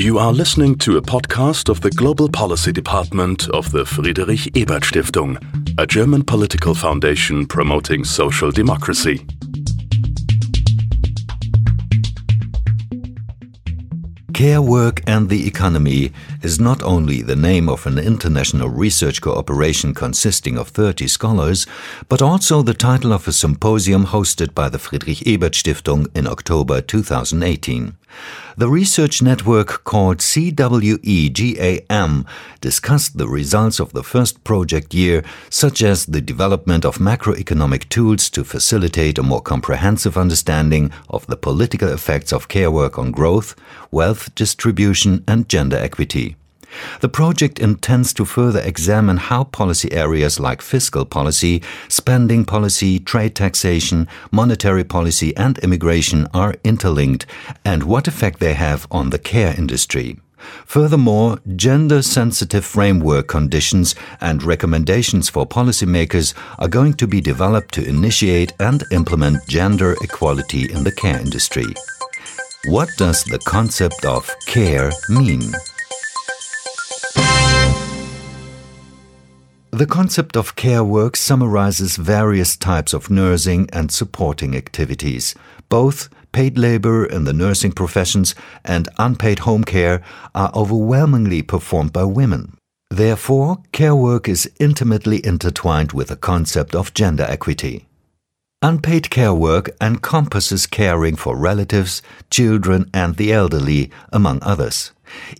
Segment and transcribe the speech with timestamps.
[0.00, 4.84] You are listening to a podcast of the Global Policy Department of the Friedrich Ebert
[4.84, 5.36] Stiftung,
[5.78, 9.26] a German political foundation promoting social democracy.
[14.32, 19.94] Care Work and the Economy is not only the name of an international research cooperation
[19.94, 21.66] consisting of 30 scholars,
[22.08, 26.80] but also the title of a symposium hosted by the Friedrich Ebert Stiftung in October
[26.80, 27.96] 2018.
[28.56, 30.56] The research network called CWEGAM
[32.60, 38.28] discussed the results of the first project year, such as the development of macroeconomic tools
[38.30, 43.54] to facilitate a more comprehensive understanding of the political effects of care work on growth,
[43.90, 46.29] wealth distribution, and gender equity.
[47.00, 53.34] The project intends to further examine how policy areas like fiscal policy, spending policy, trade
[53.34, 57.26] taxation, monetary policy, and immigration are interlinked
[57.64, 60.18] and what effect they have on the care industry.
[60.64, 67.86] Furthermore, gender sensitive framework conditions and recommendations for policymakers are going to be developed to
[67.86, 71.66] initiate and implement gender equality in the care industry.
[72.66, 75.52] What does the concept of care mean?
[79.72, 85.36] The concept of care work summarizes various types of nursing and supporting activities.
[85.68, 90.02] Both paid labor in the nursing professions and unpaid home care
[90.34, 92.56] are overwhelmingly performed by women.
[92.90, 97.86] Therefore, care work is intimately intertwined with the concept of gender equity.
[98.62, 104.90] Unpaid care work encompasses caring for relatives, children, and the elderly, among others.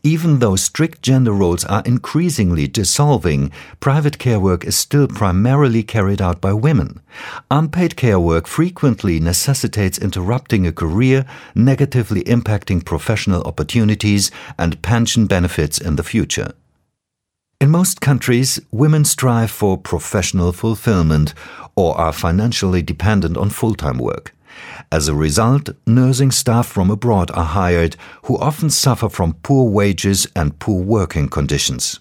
[0.03, 6.23] Even though strict gender roles are increasingly dissolving, private care work is still primarily carried
[6.23, 7.01] out by women.
[7.51, 15.79] Unpaid care work frequently necessitates interrupting a career, negatively impacting professional opportunities and pension benefits
[15.79, 16.53] in the future.
[17.61, 21.35] In most countries, women strive for professional fulfillment
[21.77, 24.35] or are financially dependent on full time work.
[24.93, 30.27] As a result, nursing staff from abroad are hired who often suffer from poor wages
[30.35, 32.01] and poor working conditions.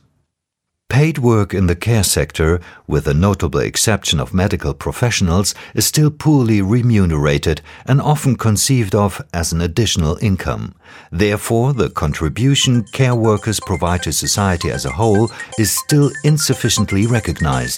[0.90, 6.10] Paid work in the care sector, with the notable exception of medical professionals, is still
[6.10, 10.74] poorly remunerated and often conceived of as an additional income.
[11.12, 17.78] Therefore, the contribution care workers provide to society as a whole is still insufficiently recognized.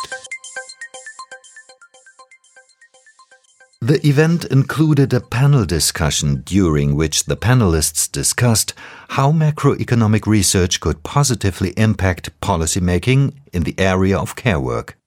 [3.84, 8.75] The event included a panel discussion during which the panelists discussed
[9.09, 15.00] how macroeconomic research could positively impact policymaking in the area of care work.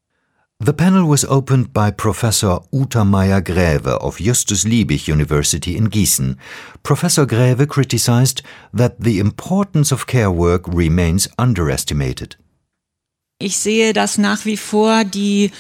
[0.59, 6.37] The panel was opened by Professor Uta Meier-Gräwe of Justus Liebig University in Gießen.
[6.83, 8.43] Professor Gräwe criticized
[8.73, 12.37] that the importance of care work remains underestimated.
[13.39, 15.53] Ich sehe, dass nach wie vor die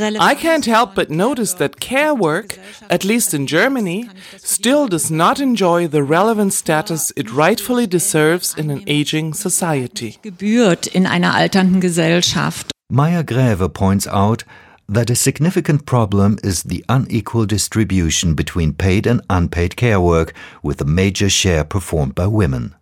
[0.00, 2.58] I can't help but notice that care work,
[2.88, 4.08] at least in Germany,
[4.38, 10.18] still does not enjoy the relevant status it rightfully deserves in an aging society.
[10.22, 12.70] Gebührt in einer alternden Gesellschaft.
[12.90, 14.44] Meier-Gräwe points out
[14.88, 20.80] that a significant problem is the unequal distribution between paid and unpaid care work, with
[20.80, 22.74] a major share performed by women.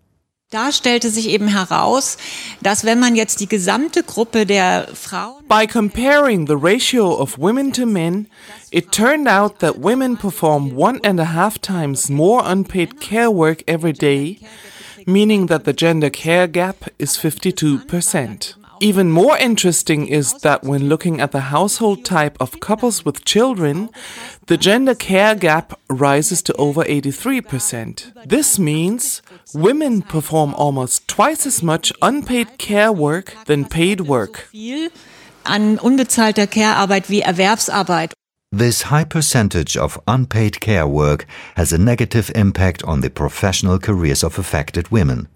[0.50, 2.18] Da stellte sich eben heraus,
[2.60, 7.72] dass wenn man jetzt die gesamte Gruppe der Frauen By comparing the ratio of women
[7.72, 8.26] to men,
[8.72, 13.62] it turned out that women perform one and a half times more unpaid care work
[13.68, 14.38] every day,
[15.06, 18.59] meaning that the gender care gap is 52%.
[18.82, 23.90] Even more interesting is that when looking at the household type of couples with children,
[24.46, 28.12] the gender care gap rises to over 83%.
[28.26, 29.20] This means
[29.52, 34.48] women perform almost twice as much unpaid care work than paid work.
[35.44, 38.12] An unbezahlter Care-Arbeit wie Erwerbsarbeit.
[38.52, 41.24] This high percentage of unpaid care work
[41.54, 45.28] has a negative impact on the professional careers of affected women.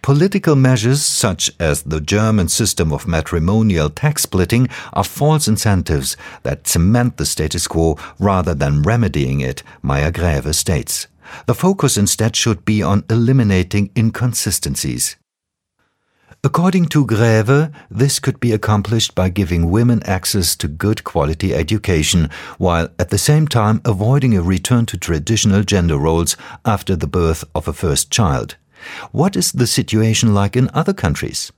[0.00, 6.66] Political measures such as the German system of matrimonial tax splitting are false incentives that
[6.66, 11.08] cement the status quo rather than remedying it, Meier-Gräwe states.
[11.44, 15.16] The focus instead should be on eliminating inconsistencies.
[16.44, 22.28] According to Gräwe, this could be accomplished by giving women access to good quality education,
[22.58, 27.44] while at the same time avoiding a return to traditional gender roles after the birth
[27.54, 28.56] of a first child.
[29.12, 31.52] What is the situation like in other countries?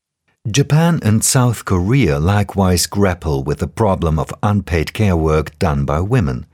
[0.51, 6.01] Japan and South Korea likewise grapple with the problem of unpaid care work done by
[6.01, 6.45] women.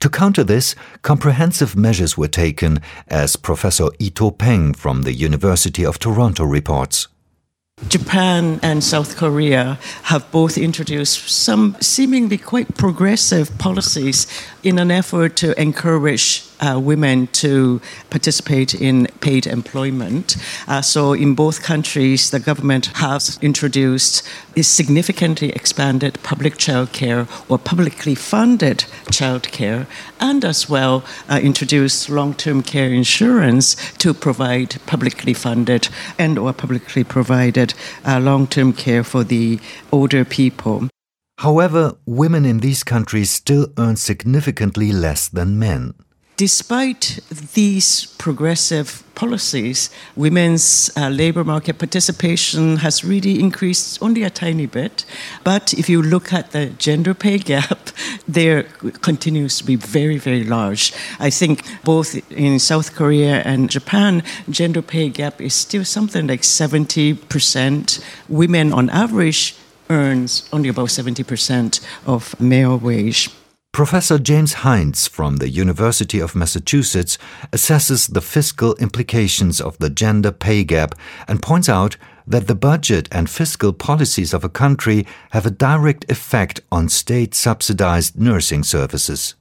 [0.00, 5.98] To counter this, comprehensive measures were taken, as Professor Ito Peng from the University of
[5.98, 7.08] Toronto reports.
[7.88, 14.28] Japan and South Korea have both introduced some seemingly quite progressive policies
[14.62, 17.80] in an effort to encourage uh, women to
[18.10, 20.36] participate in paid employment.
[20.68, 24.22] Uh, so, in both countries, the government has introduced
[24.56, 29.86] a significantly expanded public childcare or publicly funded childcare,
[30.20, 37.04] and as well uh, introduced long-term care insurance to provide publicly funded and or publicly
[37.04, 37.74] provided
[38.04, 39.58] uh, long-term care for the
[39.92, 40.88] older people.
[41.38, 45.94] However, women in these countries still earn significantly less than men.
[46.36, 47.20] Despite
[47.54, 55.04] these progressive policies, women's uh, labor market participation has really increased only a tiny bit.
[55.44, 57.90] But if you look at the gender pay gap,
[58.26, 58.64] there
[59.02, 60.92] continues to be very, very large.
[61.20, 66.42] I think both in South Korea and Japan, gender pay gap is still something like
[66.42, 68.04] 70%.
[68.28, 69.54] Women on average
[69.88, 73.30] earns only about 70% of male wage.
[73.74, 77.18] Professor James Heintz from the University of Massachusetts
[77.50, 80.94] assesses the fiscal implications of the gender pay gap
[81.26, 86.08] and points out that the budget and fiscal policies of a country have a direct
[86.08, 89.34] effect on state subsidized nursing services.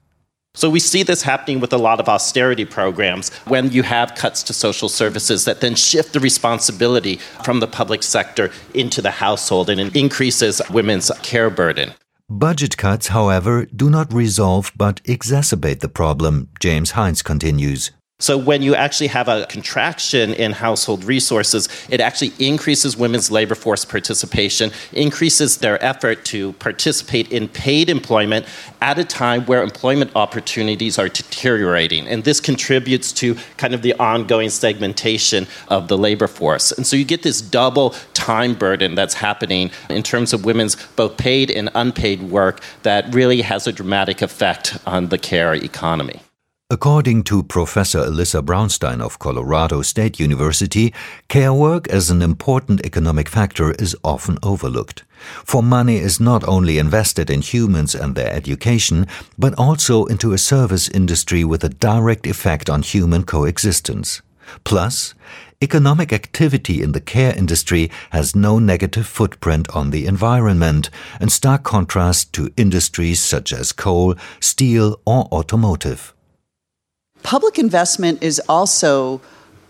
[0.56, 4.42] So we see this happening with a lot of austerity programs when you have cuts
[4.44, 9.70] to social services that then shift the responsibility from the public sector into the household
[9.70, 11.94] and it increases women's care burden.
[12.36, 17.92] Budget cuts, however, do not resolve but exacerbate the problem, James Heintz continues.
[18.24, 23.54] So, when you actually have a contraction in household resources, it actually increases women's labor
[23.54, 28.46] force participation, increases their effort to participate in paid employment
[28.82, 32.08] at a time where employment opportunities are deteriorating.
[32.08, 36.72] And this contributes to kind of the ongoing segmentation of the labor force.
[36.72, 41.18] And so, you get this double time burden that's happening in terms of women's both
[41.18, 46.22] paid and unpaid work that really has a dramatic effect on the care economy.
[46.74, 50.92] According to Professor Elissa Braunstein of Colorado State University,
[51.28, 55.04] care work as an important economic factor is often overlooked.
[55.46, 59.06] For money is not only invested in humans and their education,
[59.38, 64.24] but also into a service industry with a direct effect on human coexistence.
[64.64, 65.14] Plus,
[65.62, 70.90] economic activity in the care industry has no negative footprint on the environment,
[71.22, 76.16] in stark contrast to industries such as coal, steel, or automotive.
[77.24, 79.22] Public investment is also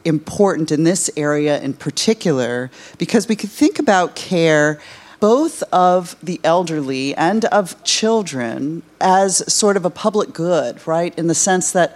[0.04, 4.82] important in this area in particular because we could think about care
[5.20, 11.18] both of the elderly and of children as sort of a public good, right?
[11.18, 11.96] In the sense that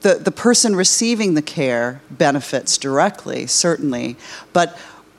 [0.00, 4.16] the, the person receiving the care benefits directly, certainly,
[4.52, 4.76] but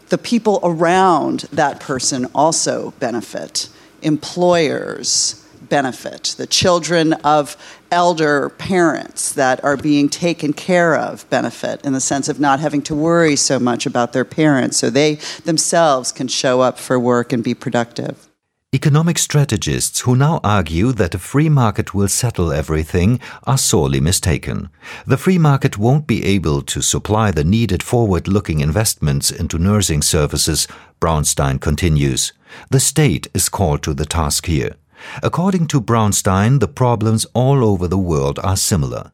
[0.10, 3.70] the people around that person also benefit.
[4.02, 7.58] Employers, benefit, the children of
[7.92, 12.82] elder parents that are being taken care of benefit in the sense of not having
[12.84, 17.32] to worry so much about their parents so they themselves can show up for work
[17.32, 18.28] and be productive.
[18.76, 24.68] Economic strategists who now argue that a free market will settle everything are sorely mistaken.
[25.08, 30.02] The free market won't be able to supply the needed forward looking investments into nursing
[30.02, 30.68] services,
[31.00, 32.34] Braunstein continues.
[32.70, 34.76] The state is called to the task here.
[35.24, 39.12] According to Braunstein, the problems all over the world are similar.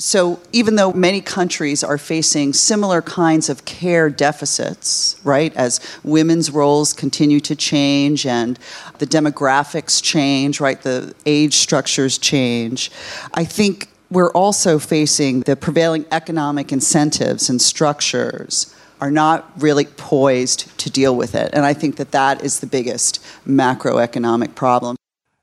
[0.00, 6.50] So, even though many countries are facing similar kinds of care deficits, right, as women's
[6.50, 8.58] roles continue to change and
[8.98, 12.90] the demographics change, right, the age structures change,
[13.34, 20.60] I think we're also facing the prevailing economic incentives and structures are not really poised
[20.78, 21.50] to deal with it.
[21.52, 24.96] And I think that that is the biggest macroeconomic problem.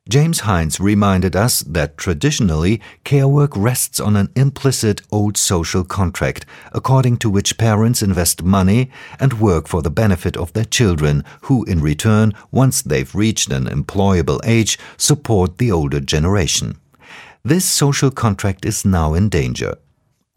[0.10, 6.44] James Heintz reminded us that traditionally care work rests on an implicit old social contract,
[6.74, 8.90] according to which parents invest money
[9.20, 13.66] and work for the benefit of their children, who in return, once they've reached an
[13.68, 16.78] employable age, support the older generation.
[17.44, 19.76] This social contract is now in danger.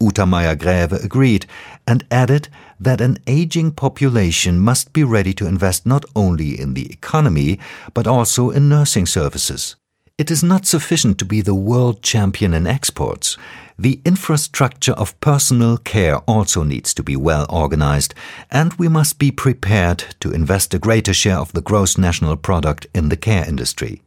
[0.01, 1.45] Uta Meier-Gräwe agreed
[1.87, 2.49] and added
[2.79, 7.59] that an aging population must be ready to invest not only in the economy,
[7.93, 9.77] but also in nursing services.
[10.17, 13.37] It is not sufficient to be the world champion in exports.
[13.77, 18.13] The infrastructure of personal care also needs to be well organized,
[18.49, 22.87] and we must be prepared to invest a greater share of the gross national product
[22.93, 24.01] in the care industry.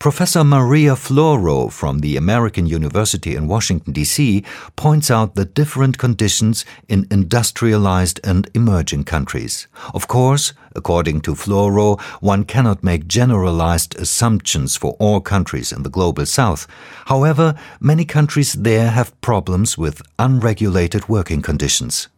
[0.00, 4.42] Professor Maria Floro from the American University in Washington, D.C.,
[4.74, 9.68] points out the different conditions in industrialized and emerging countries.
[9.92, 15.90] Of course, according to Floro, one cannot make generalized assumptions for all countries in the
[15.90, 16.66] global south.
[17.04, 22.08] However, many countries there have problems with unregulated working conditions.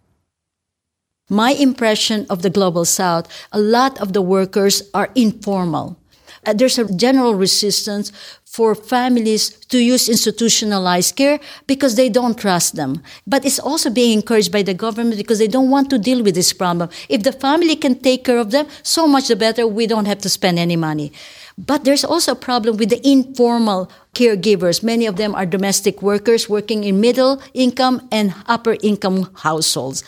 [1.29, 5.99] My impression of the global south, a lot of the workers are informal
[6.47, 8.13] uh, there's a general resistance
[8.45, 13.01] for families to use institutionalized care because they don't trust them.
[13.27, 16.35] But it's also being encouraged by the government because they don't want to deal with
[16.35, 16.91] this problem.
[17.09, 19.67] If the family can take care of them, so much the better.
[19.67, 21.13] We don't have to spend any money.
[21.57, 24.83] But there's also a problem with the informal caregivers.
[24.83, 30.03] Many of them are domestic workers working in middle income and upper income households.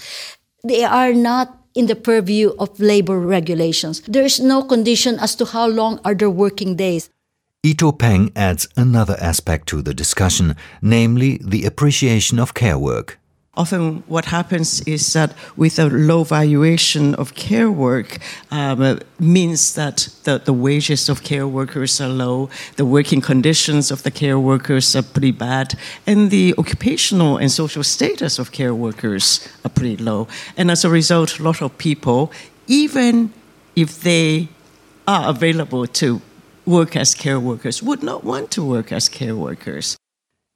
[0.65, 4.01] They are not in the purview of labor regulations.
[4.03, 7.11] There is no condition as to how long are their working days.
[7.65, 13.19] Ito Peng adds another aspect to the discussion, namely the appreciation of care work.
[13.57, 18.19] Often, what happens is that with a low valuation of care work,
[18.51, 23.93] um, uh, means that the, the wages of care workers are low, the working conditions
[23.93, 28.75] of the care workers are pretty bad, and the occupational and social status of care
[28.75, 30.27] workers are pretty low.
[30.57, 32.33] And as a result, a lot of people,
[32.67, 33.33] even
[33.77, 34.49] if they
[35.07, 36.21] are available to
[36.67, 39.97] work as care workers, would not want to work as care workers.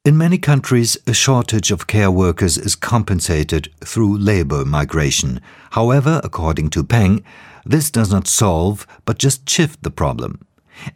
[0.08, 5.38] In many countries, a shortage of care workers is compensated through labor migration.
[5.72, 7.22] However, according to Peng,
[7.66, 10.46] this does not solve but just shift the problem.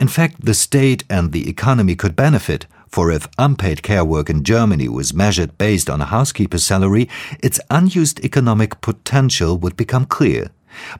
[0.00, 4.44] In fact, the state and the economy could benefit, for if unpaid care work in
[4.44, 7.06] Germany was measured based on a housekeeper's salary,
[7.40, 10.48] its unused economic potential would become clear.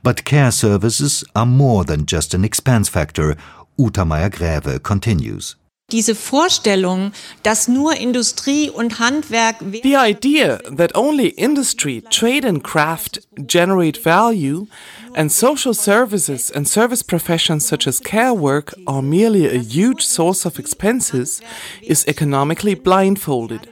[0.03, 3.39] But care services are more than just an expense factor,
[3.79, 5.57] Uta Meier-Gräwe continues.
[5.93, 13.21] Diese Vorstellung, dass nur Industrie und Handwerk The idea that only industry, trade and craft
[13.37, 14.67] generate value
[15.15, 20.47] and social services and service professions such as care work are merely a huge source
[20.47, 21.41] of expenses
[21.83, 23.69] is economically blindfolded.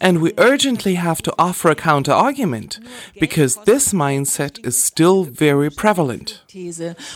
[0.00, 2.80] And we urgently have to offer a counter argument,
[3.20, 6.44] because this mindset is still very prevalent.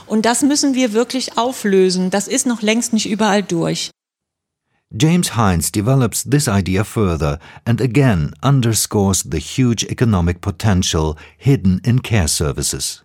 [0.06, 2.10] Und das müssen wir wirklich auflösen.
[2.10, 3.90] Das ist noch längst nicht überall durch.
[4.94, 11.98] James Heintz develops this idea further and again underscores the huge economic potential hidden in
[11.98, 13.02] care services.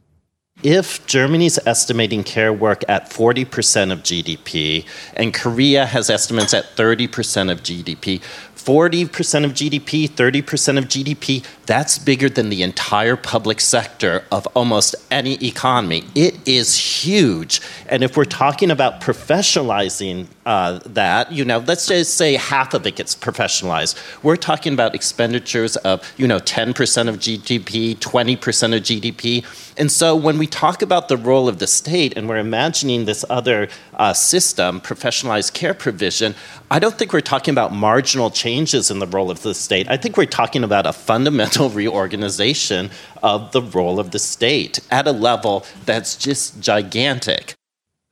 [0.62, 4.86] If Germany's estimating care work at 40% of GDP
[5.16, 8.22] and Korea has estimates at 30% of GDP,
[8.64, 14.96] 40% of GDP, 30% of GDP, that's bigger than the entire public sector of almost
[15.10, 16.04] any economy.
[16.14, 17.62] It is huge.
[17.88, 22.86] And if we're talking about professionalizing uh, that, you know, let's just say half of
[22.86, 23.98] it gets professionalized.
[24.24, 29.71] We're talking about expenditures of, you know, 10% of GDP, 20% of GDP.
[29.78, 33.24] And so when we talk about the role of the state and we're imagining this
[33.30, 36.36] other uh, system, professionalized care provision,
[36.70, 39.90] I don't think we're talking about marginal changes in the role of the state.
[39.90, 42.92] I think we're talking about a fundamental reorganization
[43.24, 47.56] of the role of the state at a level that's just gigantic.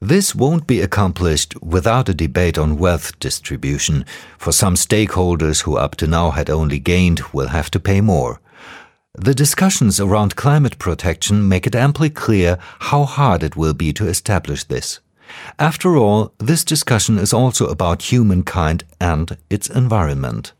[0.01, 4.05] This won't be accomplished without a debate on wealth distribution,
[4.37, 8.39] for some stakeholders who up to now had only gained will have to pay more.
[9.15, 14.07] The discussions around climate protection make it amply clear how hard it will be to
[14.07, 14.99] establish this.
[15.57, 20.53] After all, this discussion is also about humankind and its environment.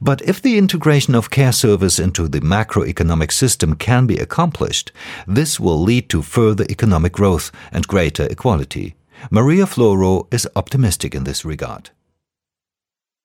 [0.00, 4.90] But if the integration of care service into the macroeconomic system can be accomplished,
[5.26, 8.94] this will lead to further economic growth and greater equality.
[9.30, 11.90] Maria Floro is optimistic in this regard.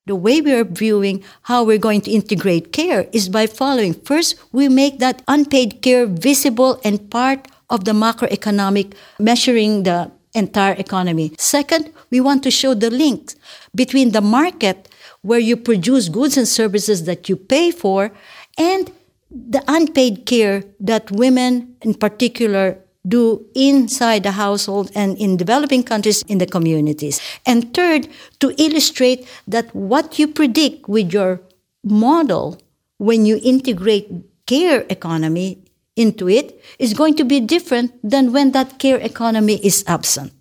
[0.08, 4.36] The way we are viewing how we're going to integrate care is by following first,
[4.52, 11.34] we make that unpaid care visible and part of the macroeconomic measuring the entire economy.
[11.40, 13.34] Second, we want to show the link
[13.74, 14.90] between the market
[15.24, 18.12] where you produce goods and services that you pay for
[18.60, 18.92] and
[19.32, 26.24] the unpaid care that women in particular do inside the household and in developing countries
[26.28, 27.22] in the communities.
[27.46, 28.08] And third,
[28.40, 31.42] to illustrate that what you predict with your
[31.84, 32.62] model
[32.98, 34.10] when you integrate
[34.46, 35.60] care economy
[35.96, 40.32] into it is going to be different than when that care economy is absent.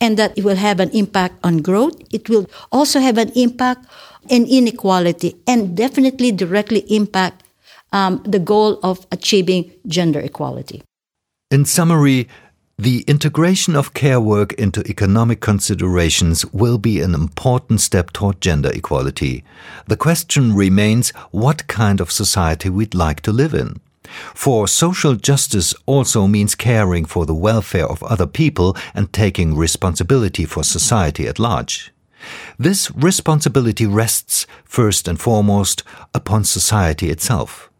[0.00, 1.94] and that it will have an impact on growth.
[2.12, 3.86] It will also have an impact
[4.28, 7.42] in inequality and definitely directly impact
[7.92, 10.82] um, the goal of achieving gender equality.
[11.54, 12.26] In summary,
[12.76, 18.72] the integration of care work into economic considerations will be an important step toward gender
[18.72, 19.44] equality.
[19.86, 23.78] The question remains what kind of society we'd like to live in.
[24.34, 30.46] For social justice also means caring for the welfare of other people and taking responsibility
[30.46, 31.92] for society at large.
[32.58, 35.84] This responsibility rests, first and foremost,
[36.16, 37.70] upon society itself.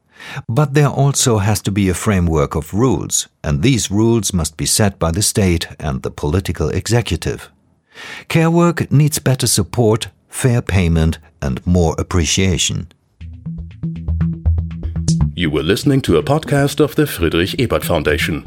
[0.48, 4.66] But there also has to be a framework of rules, and these rules must be
[4.66, 7.50] set by the state and the political executive.
[8.28, 12.88] Care work needs better support, fair payment, and more appreciation.
[15.36, 18.46] You were listening to a podcast of the Friedrich Ebert Foundation.